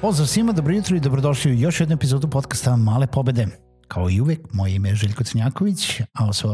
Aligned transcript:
Pozdrav 0.00 0.26
svima, 0.26 0.52
dobro 0.52 0.74
jutro 0.74 0.96
i 0.96 1.00
dobrodošli 1.00 1.52
u 1.52 1.54
još 1.54 1.80
jednu 1.80 1.94
epizodu 1.94 2.28
podcasta 2.28 2.76
Male 2.76 3.06
pobede. 3.06 3.46
Kao 3.88 4.10
i 4.10 4.20
uvek, 4.20 4.52
moje 4.52 4.74
ime 4.74 4.88
je 4.88 4.94
Željko 4.94 5.24
Crnjaković, 5.24 6.00
a 6.00 6.24
ovo 6.24 6.32
sve, 6.32 6.50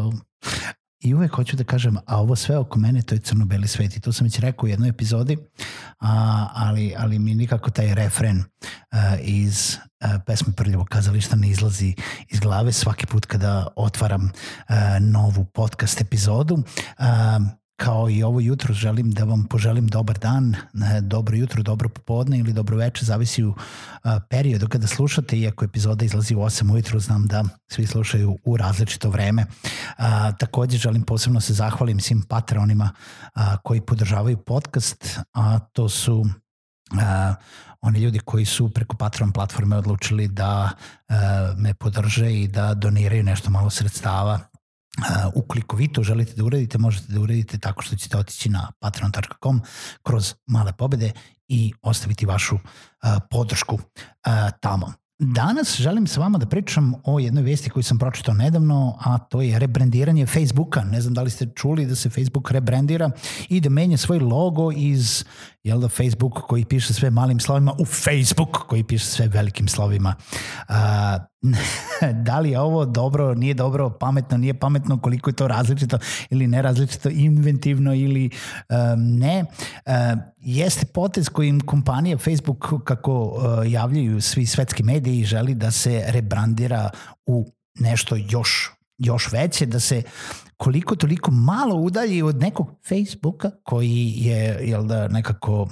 i 1.01 1.15
uvek 1.15 1.33
hoću 1.33 1.57
da 1.57 1.65
kažem, 1.65 1.97
a 2.07 2.21
ovo 2.21 2.37
sve 2.37 2.59
oko 2.59 2.79
mene 2.79 3.02
to 3.02 3.15
je 3.15 3.19
crno-beli 3.19 3.68
svet 3.68 3.96
i 3.96 4.01
to 4.01 4.13
sam 4.13 4.24
već 4.24 4.38
rekao 4.38 4.65
u 4.65 4.68
jednoj 4.68 4.88
epizodi, 4.88 5.38
a, 6.01 6.49
ali, 6.55 6.95
ali 6.99 7.18
mi 7.18 7.35
nikako 7.35 7.71
taj 7.71 7.95
refren 7.95 8.45
a, 8.91 9.16
iz 9.21 9.77
a, 10.01 10.18
pesme 10.27 10.52
Prljavo 10.57 10.85
kazališta 10.85 11.37
ne 11.37 11.49
izlazi 11.49 11.95
iz 12.29 12.40
glave 12.40 12.73
svaki 12.73 13.07
put 13.07 13.27
kada 13.27 13.66
otvaram 13.77 14.30
a, 14.68 14.99
novu 14.99 15.45
podcast 15.45 16.01
epizodu. 16.01 16.59
A, 16.99 17.40
kao 17.77 18.11
i 18.11 18.23
ovo 18.23 18.41
jutro 18.41 18.75
želim 18.75 19.11
da 19.11 19.25
vam 19.25 19.45
poželim 19.45 19.87
dobar 19.87 20.19
dan, 20.19 20.55
dobro 21.03 21.37
jutro, 21.37 21.63
dobro 21.63 21.89
popodne 21.89 22.39
ili 22.39 22.53
dobro 22.53 22.77
večer, 22.77 23.05
zavisi 23.05 23.45
u 23.45 23.55
periodu 24.30 24.69
kada 24.69 24.87
slušate, 24.87 25.39
iako 25.39 25.65
epizoda 25.65 26.05
izlazi 26.05 26.35
u 26.35 26.39
8 26.39 26.73
ujutru, 26.73 27.01
znam 27.01 27.27
da 27.27 27.45
svi 27.71 27.87
slušaju 27.87 28.39
u 28.45 28.57
različito 28.57 29.11
vreme. 29.11 29.47
A, 29.97 30.33
takođe 30.33 30.79
želim 30.79 31.02
posebno 31.02 31.41
se 31.41 31.55
zahvalim 31.55 32.01
svim 32.01 32.23
patronima 32.23 32.91
a, 33.35 33.57
koji 33.57 33.80
podržavaju 33.80 34.37
podcast, 34.37 35.19
a 35.33 35.59
to 35.59 35.89
su 35.89 36.25
oni 37.80 37.99
ljudi 37.99 38.19
koji 38.19 38.45
su 38.45 38.71
preko 38.71 38.97
Patreon 38.97 39.33
platforme 39.33 39.77
odlučili 39.77 40.29
da 40.29 40.71
me 41.57 41.75
podrže 41.75 42.33
i 42.33 42.49
da 42.49 42.75
doniraju 42.75 43.23
nešto 43.23 43.51
malo 43.51 43.71
sredstava 43.71 44.41
Uh, 44.98 45.32
ukoliko 45.34 45.76
vi 45.76 45.88
to 45.88 46.02
želite 46.02 46.34
da 46.34 46.45
uradite, 46.45 46.78
možete 46.78 47.12
da 47.12 47.20
uradite 47.20 47.59
tako 47.59 47.82
što 47.82 47.96
ćete 47.96 48.16
otići 48.16 48.48
na 48.48 48.73
patreon.com 48.78 49.60
kroz 50.02 50.34
male 50.46 50.73
pobede 50.73 51.12
i 51.48 51.73
ostaviti 51.82 52.26
vašu 52.26 52.54
uh, 52.54 52.60
podršku 53.30 53.74
uh, 53.74 53.80
tamo. 54.60 54.92
Danas 55.18 55.76
želim 55.76 56.06
sa 56.06 56.20
vama 56.20 56.38
da 56.38 56.46
pričam 56.46 56.95
o 57.04 57.18
jednoj 57.18 57.42
vesti 57.42 57.70
koju 57.70 57.82
sam 57.82 57.98
pročitao 57.98 58.34
nedavno, 58.34 58.98
a 59.00 59.18
to 59.18 59.42
je 59.42 59.59
rebrandiranje 59.59 60.26
Facebooka. 60.26 60.84
Ne 60.84 61.00
znam 61.00 61.15
da 61.15 61.22
li 61.22 61.30
ste 61.30 61.46
čuli 61.54 61.87
da 61.87 61.95
se 61.95 62.10
Facebook 62.10 62.50
rebrandira 62.50 63.10
i 63.48 63.60
da 63.60 63.70
menja 63.70 63.96
svoj 63.96 64.19
logo 64.19 64.72
iz 64.72 65.25
jel 65.62 65.81
da, 65.81 65.88
Facebook 65.88 66.32
koji 66.48 66.65
piše 66.65 66.94
sve 66.94 67.10
malim 67.10 67.41
slovima 67.41 67.75
u 67.78 67.84
Facebook 67.84 68.59
koji 68.69 68.84
piše 68.84 69.06
sve 69.06 69.28
velikim 69.28 69.69
slovima. 69.69 70.15
A, 70.69 71.19
da 72.27 72.41
li 72.41 72.50
je 72.50 72.60
ovo 72.60 72.84
dobro, 72.84 73.34
nije 73.34 73.55
dobro, 73.55 73.91
pametno, 73.91 74.37
nije 74.37 74.55
pametno, 74.55 74.99
koliko 75.00 75.31
je 75.31 75.34
to 75.34 75.49
različito 75.49 75.99
ili 76.31 76.47
ne 76.47 76.62
različito, 76.62 77.09
inventivno 77.09 77.94
ili 77.94 78.31
um, 78.69 79.19
ne. 79.19 79.44
Uh, 79.87 79.93
jeste 80.38 80.87
potez 80.87 81.28
kojim 81.28 81.60
kompanija 81.60 82.19
Facebook, 82.19 82.84
kako 82.84 83.22
uh, 83.22 83.72
javljaju 83.72 84.21
svi 84.21 84.47
svetski 84.47 84.83
mediji, 84.83 85.25
želi 85.25 85.54
da 85.54 85.71
se 85.71 86.04
rebrandira 86.09 86.91
u 87.27 87.47
nešto 87.75 88.16
još 88.28 88.71
još 88.99 89.33
veće, 89.33 89.66
da 89.66 89.81
se 89.81 90.03
koliko 90.56 90.97
toliko 90.97 91.31
malo 91.31 91.75
udalji 91.75 92.22
od 92.22 92.37
nekog 92.37 92.71
Facebooka 92.88 93.50
koji 93.62 94.12
je 94.16 94.59
jel 94.62 94.87
da, 94.87 95.09
nekako 95.09 95.69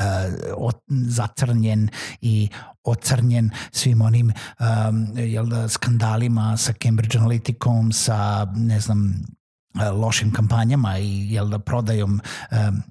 uh, 0.00 0.72
zacrnjen 0.88 1.88
i 2.20 2.48
ocrnjen 2.84 3.50
svim 3.72 4.02
onim 4.02 4.32
um, 4.60 5.06
jel 5.16 5.46
da, 5.46 5.68
skandalima 5.68 6.56
sa 6.56 6.72
Cambridge 6.72 7.18
Analyticom, 7.18 7.92
sa 7.92 8.46
ne 8.54 8.80
znam 8.80 9.24
E, 9.78 9.90
lošim 9.90 10.32
kampanjama 10.32 10.98
i 10.98 11.34
jel 11.34 11.48
da 11.48 11.58
prodajom 11.58 12.20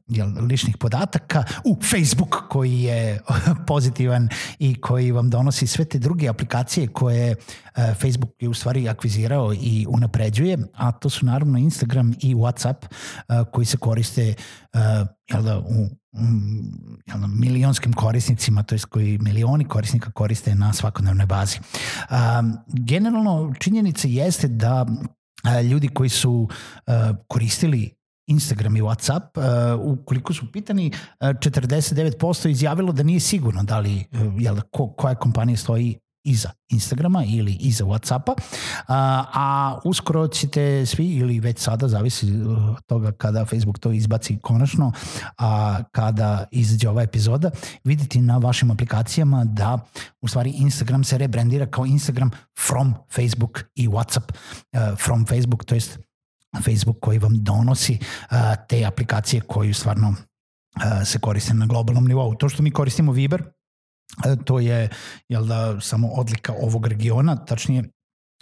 jel, 0.07 0.27
ličnih 0.49 0.77
podataka 0.77 1.43
u 1.65 1.77
Facebook 1.89 2.35
koji 2.49 2.81
je 2.81 3.21
pozitivan 3.67 4.29
i 4.59 4.81
koji 4.81 5.11
vam 5.11 5.29
donosi 5.29 5.67
sve 5.67 5.85
te 5.85 5.99
druge 5.99 6.27
aplikacije 6.27 6.87
koje 6.87 7.35
uh, 7.35 7.83
Facebook 8.01 8.31
je 8.39 8.49
u 8.49 8.53
stvari 8.53 8.89
akvizirao 8.89 9.53
i 9.53 9.85
unapređuje, 9.89 10.57
a 10.73 10.91
to 10.91 11.09
su 11.09 11.25
naravno 11.25 11.57
Instagram 11.57 12.13
i 12.21 12.35
WhatsApp 12.35 12.85
koji 13.51 13.65
se 13.65 13.77
koriste 13.77 14.33
jel 15.29 15.43
da, 15.43 15.59
u 15.59 15.89
jel 17.05 17.19
da, 17.19 17.27
milionskim 17.27 17.93
korisnicima, 17.93 18.63
to 18.63 18.75
je 18.75 18.79
koji 18.89 19.17
milioni 19.17 19.67
korisnika 19.67 20.11
koriste 20.11 20.55
na 20.55 20.73
svakodnevnoj 20.73 21.25
bazi. 21.25 21.59
Um, 21.59 22.57
generalno 22.67 23.53
činjenica 23.59 24.07
jeste 24.07 24.47
da 24.47 24.85
ljudi 25.71 25.87
koji 25.87 26.09
su 26.09 26.49
koristili 27.27 27.99
Instagram 28.27 28.77
i 28.77 28.81
Whatsapp, 28.81 29.29
ukoliko 29.79 30.33
su 30.33 30.51
pitani, 30.51 30.91
49% 31.19 32.49
izjavilo 32.49 32.91
da 32.91 33.03
nije 33.03 33.19
sigurno 33.19 33.63
da 33.63 33.79
li, 33.79 34.05
jel, 34.39 34.59
ko, 34.71 34.93
koja 34.93 35.15
kompanija 35.15 35.57
stoji 35.57 35.99
iza 36.23 36.49
Instagrama 36.69 37.23
ili 37.23 37.53
iza 37.53 37.85
Whatsappa, 37.85 38.33
a, 38.87 39.25
a 39.33 39.79
uskoro 39.83 40.27
ćete 40.27 40.85
svi 40.85 41.05
ili 41.05 41.39
već 41.39 41.59
sada, 41.59 41.87
zavisi 41.87 42.25
od 42.75 42.85
toga 42.85 43.11
kada 43.11 43.45
Facebook 43.45 43.79
to 43.79 43.91
izbaci 43.91 44.37
konačno, 44.41 44.91
a 45.37 45.79
kada 45.91 46.45
izađe 46.51 46.89
ova 46.89 47.01
epizoda, 47.01 47.51
videti 47.83 48.21
na 48.21 48.37
vašim 48.37 48.71
aplikacijama 48.71 49.45
da 49.45 49.79
u 50.21 50.27
stvari 50.27 50.49
Instagram 50.49 51.03
se 51.03 51.17
rebrandira 51.17 51.65
kao 51.65 51.85
Instagram 51.85 52.31
from 52.67 52.93
Facebook 53.15 53.63
i 53.75 53.87
Whatsapp 53.87 54.31
uh, 54.31 54.97
from 55.05 55.25
Facebook, 55.25 55.65
to 55.65 55.75
jest 55.75 55.99
Facebook 56.65 56.97
koji 57.01 57.19
vam 57.19 57.43
donosi 57.43 57.99
uh, 58.01 58.37
te 58.69 58.85
aplikacije 58.85 59.41
koji 59.41 59.73
stvarno 59.73 60.09
uh, 60.09 61.07
se 61.07 61.19
koriste 61.19 61.53
na 61.53 61.65
globalnom 61.65 62.07
nivou. 62.07 62.35
To 62.35 62.49
što 62.49 62.63
mi 62.63 62.71
koristimo 62.71 63.11
Viber, 63.11 63.43
E, 63.43 63.58
to 64.45 64.59
je 64.59 64.89
jel 65.29 65.45
da, 65.45 65.81
samo 65.81 66.07
odlika 66.07 66.53
ovog 66.61 66.87
regiona, 66.87 67.35
tačnije 67.35 67.83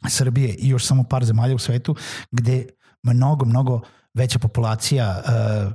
Srbije 0.09 0.53
i 0.53 0.69
još 0.69 0.85
samo 0.85 1.03
par 1.03 1.25
zemalja 1.25 1.55
u 1.55 1.59
svetu 1.59 1.95
gde 2.31 2.67
mnogo, 3.03 3.45
mnogo 3.45 3.81
veća 4.13 4.39
populacija 4.39 5.23
uh, 5.25 5.73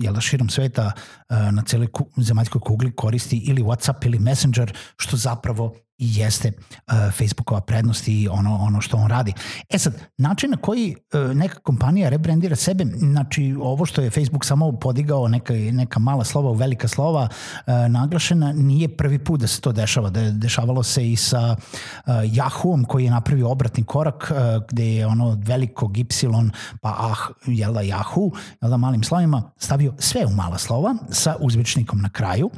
jel 0.00 0.14
da 0.14 0.20
širom 0.20 0.48
sveta 0.48 0.92
uh, 0.94 1.36
na 1.52 1.62
celoj 1.62 1.86
ku, 1.86 2.06
zemaljskoj 2.16 2.60
kugli 2.60 2.92
koristi 2.92 3.36
ili 3.36 3.62
WhatsApp 3.62 4.06
ili 4.06 4.18
Messenger, 4.18 4.72
što 4.96 5.16
zapravo 5.16 5.74
i 5.98 6.08
jeste 6.14 6.52
uh, 6.52 6.94
Facebookova 7.18 7.60
prednost 7.60 8.08
i 8.08 8.28
ono, 8.28 8.56
ono 8.56 8.80
što 8.80 8.96
on 8.96 9.08
radi. 9.08 9.32
E 9.70 9.78
sad, 9.78 9.94
način 10.18 10.50
na 10.50 10.56
koji 10.56 10.96
uh, 11.14 11.36
neka 11.36 11.58
kompanija 11.58 12.08
rebrandira 12.08 12.56
sebe, 12.56 12.84
znači 12.84 13.56
ovo 13.60 13.86
što 13.86 14.02
je 14.02 14.10
Facebook 14.10 14.44
samo 14.44 14.72
podigao 14.72 15.28
neka, 15.28 15.54
neka 15.54 15.98
mala 15.98 16.24
slova 16.24 16.50
u 16.50 16.54
velika 16.54 16.88
slova 16.88 17.28
naglašena, 17.88 18.52
nije 18.52 18.96
prvi 18.96 19.18
put 19.18 19.40
da 19.40 19.46
se 19.46 19.60
to 19.60 19.72
dešava. 19.72 20.10
Da 20.10 20.30
dešavalo 20.30 20.82
se 20.82 21.12
i 21.12 21.16
sa 21.16 21.56
Yahoo-om 22.06 22.84
koji 22.86 23.04
je 23.04 23.10
napravio 23.10 23.50
obratni 23.50 23.84
korak 23.84 24.32
gde 24.68 24.94
je 24.94 25.06
ono 25.06 25.38
velikog 25.44 25.98
Y 25.98 26.06
pa 26.80 26.90
ah, 26.98 27.32
jel 27.46 27.72
da 27.72 27.80
Yahoo, 27.80 28.30
jel 28.62 28.70
da 28.70 28.76
malim 28.76 29.02
slovima, 29.02 29.31
stavio 29.56 29.94
sve 29.98 30.26
u 30.26 30.30
mala 30.30 30.58
slova 30.58 30.94
sa 31.10 31.36
uzvičnikom 31.40 32.00
na 32.00 32.10
kraju 32.10 32.50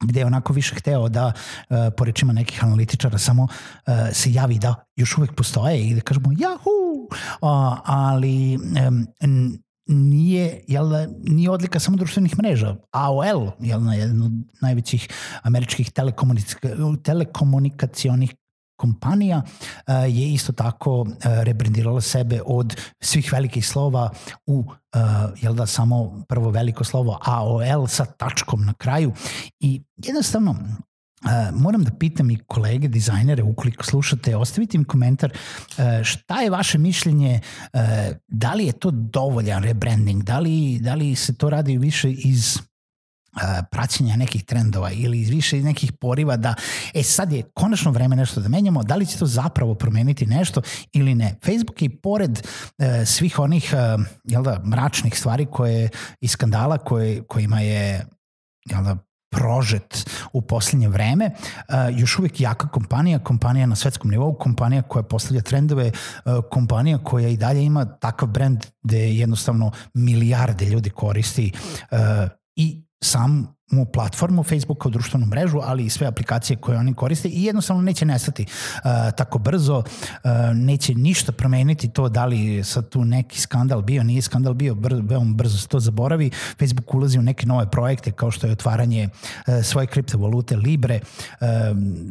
gde 0.00 0.20
je 0.20 0.26
onako 0.26 0.52
više 0.52 0.74
hteo 0.74 1.08
da, 1.08 1.26
uh, 1.70 1.76
po 1.96 2.04
rečima 2.04 2.32
nekih 2.32 2.64
analitičara, 2.64 3.18
samo 3.18 3.42
uh, 3.42 3.94
se 4.12 4.32
javi 4.32 4.58
da 4.58 4.74
još 4.96 5.18
uvek 5.18 5.34
postoje 5.34 5.88
i 5.88 5.94
da 5.94 6.00
kažemo! 6.00 6.28
Uh, 6.28 6.36
ali 7.84 8.58
nije, 9.86 10.64
jel, 10.68 10.90
nije 11.22 11.50
odlika 11.50 11.80
samo 11.80 11.96
društvenih 11.96 12.38
mreža. 12.38 12.76
AOL, 12.90 13.50
jel, 13.60 13.82
na 13.82 13.94
jedan 13.94 14.22
od 14.22 14.32
najvećih 14.60 15.08
američkih 15.42 15.90
telekomunika, 15.90 16.68
telekomunikacionih 17.02 18.34
kompanija 18.80 19.42
uh, 19.42 19.94
je 20.08 20.32
isto 20.32 20.52
tako 20.52 21.00
uh, 21.00 21.08
rebrandirala 21.42 22.00
sebe 22.00 22.40
od 22.46 22.76
svih 23.00 23.32
velikih 23.32 23.66
slova 23.66 24.10
u 24.46 24.58
uh, 24.58 25.00
jel 25.42 25.54
da 25.54 25.66
samo 25.66 26.24
prvo 26.28 26.50
veliko 26.50 26.84
slovo 26.84 27.18
AOL 27.22 27.86
sa 27.86 28.04
tačkom 28.04 28.64
na 28.64 28.74
kraju. 28.74 29.12
I 29.60 29.82
jednostavno 29.96 30.56
Uh, 31.20 31.60
moram 31.60 31.84
da 31.84 31.90
pitam 31.90 32.30
i 32.30 32.38
kolege 32.46 32.88
dizajnere, 32.88 33.42
ukoliko 33.42 33.84
slušate, 33.84 34.36
ostavite 34.36 34.76
im 34.76 34.84
komentar 34.84 35.32
uh, 35.32 35.84
šta 36.02 36.40
je 36.40 36.50
vaše 36.50 36.78
mišljenje, 36.78 37.40
uh, 37.72 37.80
da 38.28 38.54
li 38.54 38.66
je 38.66 38.72
to 38.72 38.90
dovoljan 38.90 39.62
rebranding, 39.62 40.22
da 40.22 40.38
li, 40.38 40.78
da 40.80 40.94
li 40.94 41.14
se 41.14 41.34
to 41.34 41.50
radi 41.50 41.78
više 41.78 42.10
iz 42.10 42.58
praćenja 43.70 44.16
nekih 44.16 44.44
trendova 44.44 44.90
ili 44.90 45.24
više 45.24 45.56
nekih 45.56 45.92
poriva 45.92 46.36
da 46.36 46.54
e 46.94 47.02
sad 47.02 47.32
je 47.32 47.42
konačno 47.42 47.90
vreme 47.90 48.16
nešto 48.16 48.40
da 48.40 48.48
menjamo, 48.48 48.82
da 48.82 48.96
li 48.96 49.06
će 49.06 49.18
to 49.18 49.26
zapravo 49.26 49.74
promeniti 49.74 50.26
nešto 50.26 50.62
ili 50.92 51.14
ne. 51.14 51.34
Facebook 51.44 51.82
je 51.82 51.86
i 51.86 51.96
pored 51.96 52.48
e, 52.78 53.06
svih 53.06 53.38
onih 53.38 53.72
e, 53.72 53.76
jel 54.24 54.42
da, 54.42 54.62
mračnih 54.64 55.18
stvari 55.18 55.46
koje 55.46 55.88
i 56.20 56.28
skandala 56.28 56.78
koje, 56.78 57.22
kojima 57.22 57.60
je 57.60 58.06
jel 58.70 58.84
da, 58.84 58.96
prožet 59.32 60.10
u 60.32 60.42
poslednje 60.42 60.88
vreme, 60.88 61.30
uh, 61.30 61.74
još 61.98 62.18
uvek 62.18 62.40
jaka 62.40 62.68
kompanija, 62.68 63.18
kompanija 63.18 63.66
na 63.66 63.76
svetskom 63.76 64.10
nivou, 64.10 64.34
kompanija 64.34 64.82
koja 64.82 65.02
postavlja 65.02 65.42
trendove, 65.42 65.90
uh, 66.24 66.32
kompanija 66.50 66.98
koja 66.98 67.28
i 67.28 67.36
dalje 67.36 67.64
ima 67.64 67.84
takav 67.84 68.28
brand 68.28 68.66
gde 68.82 68.98
jednostavno 68.98 69.70
milijarde 69.94 70.64
ljudi 70.64 70.90
koristi 70.90 71.52
i 72.56 72.82
sam 73.02 73.54
mu 73.70 73.84
platformu 73.84 74.42
Facebook 74.42 74.82
kao 74.82 74.90
društvenu 74.90 75.26
mrežu, 75.26 75.58
ali 75.62 75.84
i 75.84 75.90
sve 75.90 76.06
aplikacije 76.06 76.56
koje 76.56 76.78
oni 76.78 76.94
koriste 76.94 77.28
i 77.28 77.44
jednostavno 77.44 77.82
neće 77.82 78.04
nestati 78.04 78.42
uh, 78.42 78.90
tako 79.16 79.38
brzo, 79.38 79.78
uh, 79.78 80.30
neće 80.54 80.94
ništa 80.94 81.32
promeniti 81.32 81.88
to 81.88 82.08
da 82.08 82.24
li 82.24 82.64
sa 82.64 82.82
tu 82.82 83.04
neki 83.04 83.40
skandal 83.40 83.82
bio, 83.82 84.02
nije 84.02 84.22
skandal 84.22 84.54
bio, 84.54 84.74
br 84.74 84.94
veoma 85.02 85.34
brzo 85.34 85.58
se 85.58 85.68
to 85.68 85.80
zaboravi. 85.80 86.30
Facebook 86.58 86.94
ulazi 86.94 87.18
u 87.18 87.22
neke 87.22 87.46
nove 87.46 87.70
projekte 87.70 88.12
kao 88.12 88.30
što 88.30 88.46
je 88.46 88.52
otvaranje 88.52 89.08
uh, 89.08 89.64
svoje 89.64 89.86
kriptovalute 89.86 90.56
Libre. 90.56 91.00
Uh, 91.40 91.46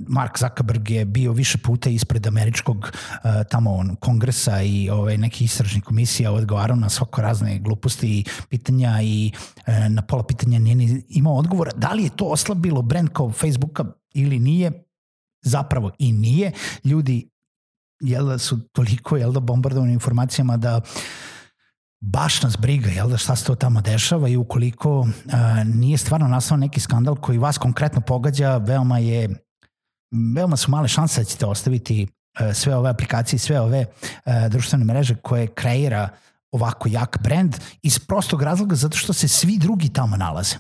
Mark 0.08 0.40
Zuckerberg 0.40 0.90
je 0.90 1.06
bio 1.06 1.32
više 1.32 1.58
puta 1.58 1.90
ispred 1.90 2.28
američkog 2.28 2.78
uh, 2.78 3.30
tamo 3.50 3.74
on, 3.74 3.96
kongresa 3.96 4.62
i 4.62 4.90
ovaj, 4.90 5.18
neki 5.18 5.44
istražni 5.44 5.82
komisija 5.82 6.32
odgovarao 6.32 6.76
na 6.76 6.90
svako 6.90 7.22
razne 7.22 7.60
gluposti 7.60 8.08
i 8.08 8.26
pitanja 8.50 9.02
i 9.02 9.32
uh, 9.68 9.74
na 9.90 10.02
pola 10.02 10.24
pitanja 10.24 10.60
nije 10.60 11.02
imao 11.10 11.36
odgovor 11.36 11.49
odgovora 11.50 11.72
da 11.76 11.94
li 11.94 12.04
je 12.04 12.16
to 12.16 12.26
oslabilo 12.26 12.82
brand 12.82 13.10
kao 13.14 13.32
Facebooka 13.32 13.84
ili 14.14 14.40
nije, 14.40 14.72
zapravo 15.42 15.92
i 16.00 16.12
nije. 16.12 16.52
Ljudi 16.84 17.30
jel 18.02 18.26
da 18.26 18.38
su 18.38 18.60
toliko 18.72 19.18
jel 19.18 19.32
da 19.32 19.40
bombardovani 19.40 19.94
informacijama 19.94 20.58
da 20.58 20.82
baš 22.02 22.42
nas 22.42 22.58
briga 22.58 22.90
jel 22.90 23.10
da 23.10 23.18
šta 23.18 23.36
se 23.36 23.46
to 23.46 23.56
tamo 23.56 23.82
dešava 23.82 24.30
i 24.30 24.38
ukoliko 24.38 25.08
a, 25.32 25.64
nije 25.64 25.98
stvarno 25.98 26.28
nastao 26.28 26.58
neki 26.58 26.80
skandal 26.80 27.16
koji 27.16 27.38
vas 27.38 27.58
konkretno 27.58 28.02
pogađa, 28.02 28.58
veoma 28.58 29.00
je 29.00 29.30
veoma 30.36 30.58
su 30.58 30.72
male 30.72 30.88
šanse 30.88 31.22
da 31.22 31.26
ćete 31.26 31.46
ostaviti 31.46 32.08
sve 32.54 32.76
ove 32.76 32.90
aplikacije, 32.90 33.40
sve 33.40 33.60
ove 33.60 33.86
društvene 34.50 34.86
mreže 34.86 35.16
koje 35.16 35.48
kreira 35.48 36.10
ovako 36.52 36.90
jak 36.90 37.18
brand 37.24 37.56
iz 37.82 38.00
prostog 38.00 38.42
razloga 38.42 38.76
zato 38.76 38.98
što 38.98 39.14
se 39.14 39.28
svi 39.28 39.58
drugi 39.58 39.90
tamo 39.90 40.18
nalaze. 40.18 40.56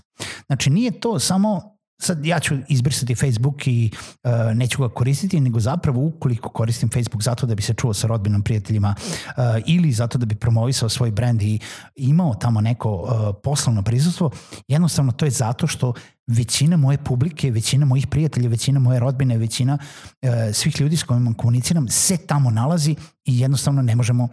Znači 0.47 0.69
nije 0.69 0.99
to 0.99 1.19
samo 1.19 1.79
sad 2.01 2.25
ja 2.25 2.39
ću 2.39 2.55
izbrisati 2.67 3.15
Facebook 3.15 3.67
i 3.67 3.91
uh, 4.23 4.31
neću 4.55 4.81
ga 4.81 4.89
koristiti, 4.89 5.39
nego 5.39 5.59
zapravo 5.59 6.05
ukoliko 6.05 6.49
koristim 6.49 6.89
Facebook 6.89 7.23
zato 7.23 7.45
da 7.45 7.55
bi 7.55 7.61
se 7.61 7.73
čuo 7.73 7.93
sa 7.93 8.07
rodbinom, 8.07 8.41
prijateljima 8.41 8.95
uh, 8.97 9.33
ili 9.65 9.91
zato 9.91 10.17
da 10.17 10.25
bi 10.25 10.35
promovisao 10.35 10.89
svoj 10.89 11.11
brand 11.11 11.41
i 11.41 11.59
imao 11.95 12.33
tamo 12.33 12.61
neko 12.61 12.91
uh, 12.91 13.35
poslovno 13.43 13.81
prisustvo, 13.83 14.31
jednostavno 14.67 15.11
to 15.11 15.25
je 15.25 15.31
zato 15.31 15.67
što 15.67 15.93
većina 16.27 16.77
moje 16.77 16.97
publike, 16.97 17.51
većina 17.51 17.85
mojih 17.85 18.07
prijatelja, 18.07 18.49
većina 18.49 18.79
moje 18.79 18.99
rodbine, 18.99 19.37
većina 19.37 19.77
uh, 20.21 20.29
svih 20.53 20.81
ljudi 20.81 20.97
s 20.97 21.03
kojima 21.03 21.33
komuniciram 21.37 21.87
se 21.87 22.17
tamo 22.17 22.49
nalazi 22.49 22.95
i 23.25 23.39
jednostavno 23.39 23.81
ne 23.81 23.95
možemo 23.95 24.27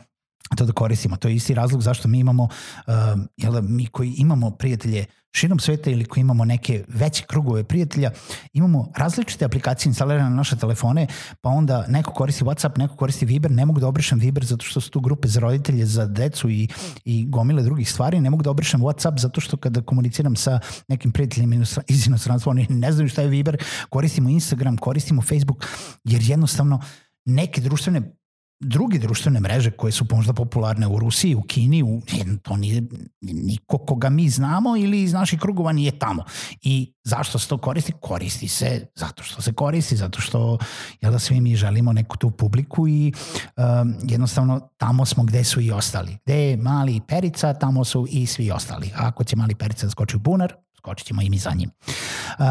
to 0.56 0.66
da 0.66 0.72
koristimo. 0.72 1.16
To 1.16 1.28
je 1.28 1.34
isti 1.34 1.54
razlog 1.54 1.82
zašto 1.82 2.08
mi 2.08 2.18
imamo, 2.18 2.42
uh, 2.42 2.94
jel 3.36 3.52
da, 3.52 3.60
mi 3.60 3.86
koji 3.86 4.14
imamo 4.18 4.50
prijatelje 4.50 5.04
širom 5.36 5.58
sveta 5.58 5.90
ili 5.90 6.04
koji 6.04 6.20
imamo 6.20 6.44
neke 6.44 6.84
veće 6.88 7.24
krugove 7.26 7.64
prijatelja, 7.64 8.10
imamo 8.52 8.92
različite 8.96 9.44
aplikacije 9.44 9.90
instalirane 9.90 10.30
na 10.30 10.36
naše 10.36 10.56
telefone, 10.56 11.06
pa 11.40 11.48
onda 11.48 11.84
neko 11.88 12.12
koristi 12.12 12.44
Whatsapp, 12.44 12.78
neko 12.78 12.96
koristi 12.96 13.26
Viber, 13.26 13.50
ne 13.50 13.66
mogu 13.66 13.80
da 13.80 13.88
obrišem 13.88 14.18
Viber 14.18 14.44
zato 14.44 14.64
što 14.64 14.80
su 14.80 14.90
tu 14.90 15.00
grupe 15.00 15.28
za 15.28 15.40
roditelje, 15.40 15.86
za 15.86 16.06
decu 16.06 16.50
i, 16.50 16.68
i 17.04 17.26
gomile 17.28 17.62
drugih 17.62 17.90
stvari, 17.90 18.20
ne 18.20 18.30
mogu 18.30 18.42
da 18.42 18.50
obrišem 18.50 18.80
Whatsapp 18.80 19.18
zato 19.18 19.40
što 19.40 19.56
kada 19.56 19.82
komuniciram 19.82 20.36
sa 20.36 20.60
nekim 20.88 21.12
prijateljima 21.12 21.56
iz 21.88 22.06
inostranstva, 22.06 22.50
oni 22.50 22.66
ne 22.70 22.92
znaju 22.92 23.08
šta 23.08 23.22
je 23.22 23.28
Viber, 23.28 23.56
koristimo 23.88 24.28
Instagram, 24.28 24.76
koristimo 24.76 25.22
Facebook, 25.22 25.66
jer 26.04 26.22
jednostavno 26.22 26.80
neke 27.24 27.60
društvene 27.60 28.16
druge 28.60 28.98
društvene 28.98 29.40
mreže 29.40 29.70
koje 29.70 29.92
su 29.92 30.06
možda 30.10 30.32
popularne 30.32 30.86
u 30.86 30.98
Rusiji, 30.98 31.34
u 31.34 31.42
Kini, 31.42 31.82
u, 31.82 32.02
to 32.42 32.56
nije 32.56 32.82
niko 33.20 33.78
koga 33.78 34.10
mi 34.10 34.28
znamo 34.28 34.76
ili 34.76 35.02
iz 35.02 35.12
naših 35.12 35.40
krugova 35.40 35.72
nije 35.72 35.98
tamo. 35.98 36.24
I 36.62 36.92
zašto 37.04 37.38
se 37.38 37.48
to 37.48 37.58
koristi? 37.58 37.92
Koristi 38.00 38.48
se 38.48 38.86
zato 38.94 39.22
što 39.22 39.42
se 39.42 39.52
koristi, 39.52 39.96
zato 39.96 40.20
što 40.20 40.58
jel 41.00 41.12
da 41.12 41.18
svi 41.18 41.40
mi 41.40 41.56
želimo 41.56 41.92
neku 41.92 42.16
tu 42.16 42.30
publiku 42.30 42.88
i 42.88 43.12
um, 43.56 43.94
jednostavno 44.02 44.68
tamo 44.76 45.06
smo 45.06 45.24
gde 45.24 45.44
su 45.44 45.60
i 45.60 45.70
ostali. 45.70 46.18
Gde 46.24 46.34
je 46.34 46.56
mali 46.56 47.00
perica, 47.08 47.54
tamo 47.54 47.84
su 47.84 48.06
i 48.10 48.26
svi 48.26 48.50
ostali. 48.50 48.90
A 48.96 49.06
ako 49.08 49.24
će 49.24 49.36
mali 49.36 49.54
perica 49.54 49.86
da 49.86 49.90
skoči 49.90 50.16
u 50.16 50.20
bunar, 50.20 50.54
skočit 50.76 51.06
ćemo 51.06 51.22
i 51.22 51.30
mi 51.30 51.38
za 51.38 51.50
njim. 51.50 51.70
Uh, 51.70 52.44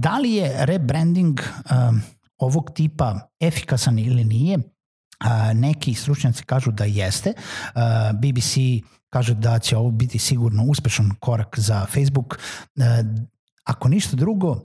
da 0.00 0.18
li 0.18 0.32
je 0.32 0.66
rebranding 0.66 1.40
um, 1.40 2.02
ovog 2.38 2.70
tipa 2.74 3.20
efikasan 3.40 3.98
ili 3.98 4.24
nije? 4.24 4.58
Neki 5.54 5.94
stručnjaci 5.94 6.44
kažu 6.44 6.70
da 6.70 6.84
jeste. 6.84 7.32
BBC 8.14 8.56
kaže 9.08 9.34
da 9.34 9.58
će 9.58 9.76
ovo 9.76 9.90
biti 9.90 10.18
sigurno 10.18 10.64
uspešan 10.64 11.10
korak 11.20 11.58
za 11.58 11.86
Facebook. 11.86 12.38
Ako 13.64 13.88
ništa 13.88 14.16
drugo, 14.16 14.60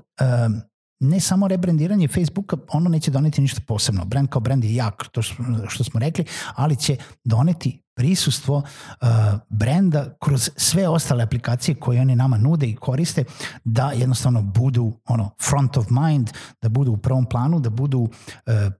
ne 0.99 1.19
samo 1.19 1.47
rebrandiranje 1.47 2.07
Facebooka, 2.07 2.57
ono 2.69 2.89
neće 2.89 3.11
doneti 3.11 3.41
ništa 3.41 3.61
posebno. 3.67 4.05
Brand 4.05 4.29
kao 4.29 4.41
brand 4.41 4.63
je 4.63 4.75
jak, 4.75 5.07
to 5.11 5.21
što 5.67 5.83
smo 5.83 5.99
rekli, 5.99 6.25
ali 6.55 6.75
će 6.75 6.97
doneti 7.23 7.81
prisustvo 7.97 8.55
uh, 8.57 9.07
brenda 9.49 10.17
kroz 10.21 10.49
sve 10.55 10.87
ostale 10.87 11.23
aplikacije 11.23 11.75
koje 11.75 12.01
oni 12.01 12.15
nama 12.15 12.37
nude 12.37 12.67
i 12.67 12.75
koriste, 12.75 13.23
da 13.63 13.91
jednostavno 13.91 14.41
budu 14.41 14.93
ono 15.05 15.29
front 15.49 15.77
of 15.77 15.87
mind, 15.89 16.29
da 16.61 16.69
budu 16.69 16.91
u 16.91 16.97
prvom 16.97 17.25
planu, 17.25 17.59
da 17.59 17.69
budu 17.69 17.99
uh, 17.99 18.09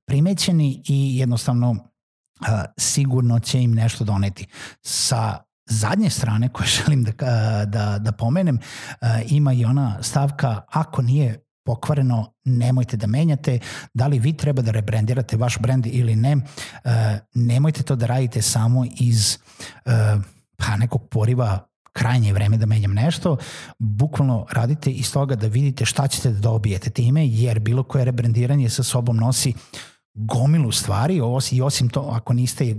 primećeni 0.06 0.84
i 0.88 1.18
jednostavno 1.18 1.72
uh, 1.72 1.78
sigurno 2.78 3.40
će 3.40 3.62
im 3.62 3.74
nešto 3.74 4.04
doneti. 4.04 4.48
Sa 4.82 5.38
zadnje 5.70 6.10
strane 6.10 6.50
koje 6.50 6.68
želim 6.84 7.04
da, 7.04 7.12
da, 7.66 8.00
da 8.00 8.12
pomenem, 8.12 8.56
uh, 8.56 9.08
ima 9.32 9.54
i 9.54 9.66
ona 9.66 10.04
stavka 10.04 10.62
ako 10.70 11.02
nije 11.02 11.47
pokvareno, 11.68 12.22
nemojte 12.46 12.98
da 12.98 13.08
menjate, 13.08 13.60
da 13.94 14.08
li 14.08 14.20
vi 14.20 14.34
treba 14.34 14.62
da 14.62 14.72
rebrandirate 14.72 15.38
vaš 15.38 15.60
brand 15.60 15.86
ili 15.86 16.16
ne, 16.16 16.36
uh, 16.36 16.92
nemojte 17.34 17.84
to 17.84 17.96
da 17.96 18.06
radite 18.06 18.42
samo 18.42 18.86
iz 19.00 19.38
uh, 19.86 20.24
pa 20.58 20.78
nekog 20.78 21.10
poriva 21.10 21.68
krajnje 21.94 22.34
vreme 22.34 22.58
da 22.58 22.66
menjam 22.66 22.94
nešto, 22.94 23.38
bukvalno 23.80 24.46
radite 24.52 24.92
iz 24.92 25.12
toga 25.14 25.36
da 25.36 25.48
vidite 25.48 25.86
šta 25.86 26.08
ćete 26.08 26.30
da 26.32 26.40
dobijete 26.40 26.90
time, 26.90 27.28
jer 27.28 27.60
bilo 27.60 27.84
koje 27.84 28.06
rebrandiranje 28.06 28.70
sa 28.70 28.84
sobom 28.84 29.18
nosi 29.18 29.54
gomilu 30.14 30.72
stvari, 30.72 31.20
i 31.52 31.62
osim 31.62 31.90
to, 31.90 32.02
ako 32.14 32.34
niste 32.34 32.76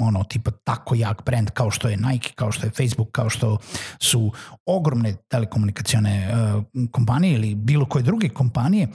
ono 0.00 0.24
tipa 0.24 0.50
tako 0.50 0.94
jak 0.94 1.24
brand 1.24 1.50
kao 1.50 1.70
što 1.70 1.88
je 1.88 1.96
Nike, 1.96 2.32
kao 2.34 2.52
što 2.52 2.66
je 2.66 2.70
Facebook, 2.70 3.10
kao 3.12 3.30
što 3.30 3.58
su 4.00 4.32
ogromne 4.66 5.16
telekomunikacione 5.28 6.32
uh, 6.32 6.64
kompanije 6.90 7.34
ili 7.34 7.54
bilo 7.54 7.86
koje 7.86 8.02
druge 8.02 8.28
kompanije, 8.28 8.88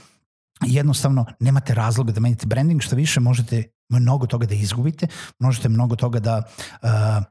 jednostavno 0.66 1.26
nemate 1.40 1.74
razloga 1.74 2.12
da 2.12 2.20
menjate 2.20 2.46
branding, 2.46 2.82
što 2.82 2.96
više 2.96 3.20
možete 3.20 3.64
mnogo 3.88 4.26
toga 4.26 4.46
da 4.46 4.54
izgubite, 4.54 5.06
možete 5.38 5.68
mnogo 5.68 5.96
toga 5.96 6.20
da, 6.20 6.42
uh, 6.82 6.88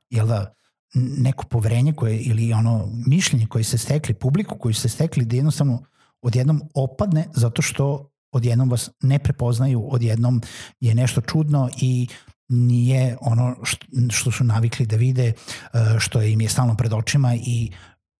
jel 0.09 0.27
da, 0.27 0.53
neko 0.93 1.45
poverenje 1.45 1.93
koje, 1.93 2.19
ili 2.19 2.53
ono 2.53 2.89
mišljenje 3.07 3.47
koje 3.47 3.63
ste 3.63 3.77
stekli, 3.77 4.13
publiku 4.13 4.57
koju 4.57 4.73
ste 4.73 4.89
stekli, 4.89 5.25
da 5.25 5.35
jednostavno 5.35 5.83
odjednom 6.21 6.61
opadne 6.73 7.27
zato 7.33 7.61
što 7.61 8.11
odjednom 8.31 8.69
vas 8.69 8.89
ne 9.01 9.19
prepoznaju, 9.19 9.87
odjednom 9.93 10.41
je 10.79 10.95
nešto 10.95 11.21
čudno 11.21 11.69
i 11.81 12.07
nije 12.51 13.17
ono 13.21 13.55
što, 14.09 14.31
su 14.31 14.43
navikli 14.43 14.85
da 14.85 14.95
vide, 14.95 15.27
e, 15.27 15.33
što 15.99 16.21
im 16.21 16.41
je 16.41 16.49
stalno 16.49 16.75
pred 16.75 16.93
očima 16.93 17.35
i 17.35 17.71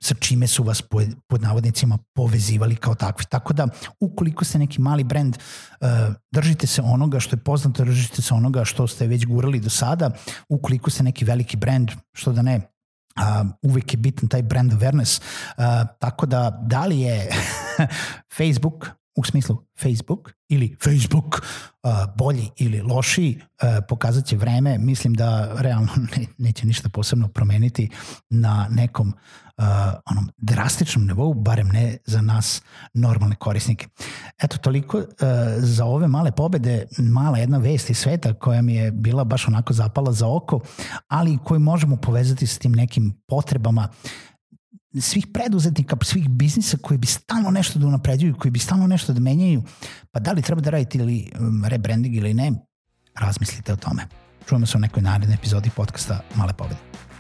sa 0.04 0.16
čime 0.20 0.48
su 0.48 0.64
vas 0.64 0.82
pod, 0.82 1.08
pod 1.28 1.42
navodnicima 1.42 1.98
povezivali 2.14 2.76
kao 2.76 2.96
takvi. 2.96 3.26
Tako 3.30 3.54
da, 3.54 3.68
ukoliko 4.00 4.46
ste 4.46 4.60
neki 4.60 4.82
mali 4.82 5.04
brand, 5.04 5.38
uh, 5.38 5.88
držite 6.32 6.68
se 6.68 6.82
onoga 6.82 7.20
što 7.20 7.36
je 7.36 7.44
poznato, 7.44 7.86
držite 7.86 8.22
se 8.22 8.34
onoga 8.34 8.66
što 8.66 8.88
ste 8.88 9.08
već 9.08 9.26
gurali 9.26 9.60
do 9.60 9.70
sada. 9.70 10.12
Ukoliko 10.50 10.90
ste 10.90 11.04
neki 11.04 11.26
veliki 11.26 11.58
brand, 11.58 11.92
što 12.14 12.32
da 12.32 12.42
ne, 12.42 12.62
uvek 13.62 13.94
je 13.94 13.98
bitan 13.98 14.30
taj 14.30 14.42
brand 14.42 14.74
awareness. 14.74 15.22
Uh, 15.22 15.64
tako 16.00 16.26
da, 16.26 16.60
da 16.62 16.86
li 16.86 17.00
je 17.00 17.30
Facebook 18.38 18.90
u 19.16 19.24
smislu 19.24 19.58
Facebook 19.82 20.32
ili 20.50 20.76
Facebook 20.84 21.42
bolji 22.18 22.50
ili 22.58 22.82
lošiji, 22.82 23.42
pokazat 23.90 24.26
će 24.26 24.38
vreme. 24.38 24.78
Mislim 24.78 25.14
da 25.14 25.62
realno 25.62 25.90
ne, 26.18 26.26
neće 26.38 26.68
ništa 26.68 26.90
posebno 26.90 27.28
promeniti 27.28 27.90
na 28.30 28.68
nekom 28.70 29.14
onom 30.06 30.32
drastičnom 30.38 31.06
nivou, 31.08 31.34
barem 31.34 31.68
ne 31.68 31.98
za 32.06 32.22
nas 32.22 32.62
normalne 32.94 33.36
korisnike. 33.36 33.88
Eto, 34.44 34.58
toliko 34.58 35.04
za 35.58 35.86
ove 35.86 36.08
male 36.08 36.32
pobede, 36.32 36.86
mala 36.98 37.38
jedna 37.38 37.58
vest 37.58 37.90
iz 37.90 37.98
sveta 37.98 38.34
koja 38.34 38.62
mi 38.62 38.76
je 38.76 38.92
bila 38.92 39.24
baš 39.24 39.48
onako 39.48 39.74
zapala 39.74 40.12
za 40.12 40.28
oko, 40.28 40.60
ali 41.08 41.38
koju 41.44 41.60
možemo 41.60 41.96
povezati 41.96 42.48
sa 42.48 42.60
tim 42.60 42.72
nekim 42.72 43.14
potrebama 43.28 43.88
svih 45.00 45.28
preduzetnika, 45.34 45.98
svih 46.02 46.30
biznisa 46.30 46.78
koji 46.82 46.98
bi 46.98 47.08
stalno 47.08 47.52
nešto 47.52 47.80
da 47.80 47.88
unapređuju, 47.88 48.36
koji 48.40 48.52
bi 48.52 48.60
stalno 48.60 48.88
nešto 48.88 49.14
da 49.14 49.20
menjaju, 49.20 49.64
pa 50.12 50.20
da 50.20 50.32
li 50.32 50.42
treba 50.42 50.62
da 50.62 50.70
radite 50.70 50.98
ili 50.98 51.32
um, 51.40 51.66
rebranding 51.66 52.16
ili 52.16 52.34
ne, 52.34 52.52
razmislite 53.20 53.74
o 53.74 53.76
tome. 53.76 54.08
Čujemo 54.50 54.66
se 54.66 54.78
u 54.78 54.82
nekoj 54.82 55.04
narednoj 55.04 55.36
epizodi 55.36 55.70
podcasta 55.76 56.22
Male 56.36 56.54
pobede. 56.54 57.11